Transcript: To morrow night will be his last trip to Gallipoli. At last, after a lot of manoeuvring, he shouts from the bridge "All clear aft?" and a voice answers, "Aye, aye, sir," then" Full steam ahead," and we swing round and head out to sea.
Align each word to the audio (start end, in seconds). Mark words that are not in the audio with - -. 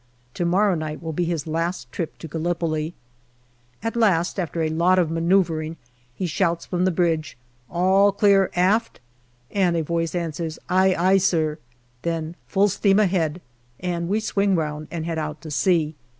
To 0.33 0.45
morrow 0.45 0.73
night 0.73 0.99
will 0.99 1.13
be 1.13 1.25
his 1.25 1.45
last 1.45 1.91
trip 1.91 2.17
to 2.17 2.27
Gallipoli. 2.27 2.95
At 3.83 3.95
last, 3.95 4.39
after 4.39 4.63
a 4.63 4.69
lot 4.71 4.97
of 4.97 5.11
manoeuvring, 5.11 5.77
he 6.15 6.25
shouts 6.25 6.65
from 6.65 6.85
the 6.85 6.89
bridge 6.91 7.37
"All 7.69 8.11
clear 8.11 8.49
aft?" 8.55 8.99
and 9.51 9.77
a 9.77 9.83
voice 9.83 10.15
answers, 10.15 10.57
"Aye, 10.69 10.95
aye, 10.97 11.17
sir," 11.19 11.59
then" 12.01 12.35
Full 12.47 12.69
steam 12.69 12.97
ahead," 12.99 13.41
and 13.79 14.09
we 14.09 14.19
swing 14.19 14.55
round 14.55 14.87
and 14.89 15.05
head 15.05 15.19
out 15.19 15.39
to 15.41 15.51
sea. 15.51 15.93